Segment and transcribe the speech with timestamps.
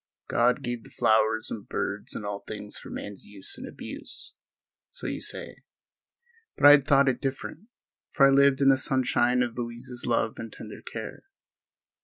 [0.27, 4.33] "God gave the flowers and birds and all things for man's use and abuse,"
[4.89, 5.57] so you say;
[6.57, 7.67] but I had thought it different,
[8.09, 11.25] for I lived in the sunshine of Louise's love and tender care.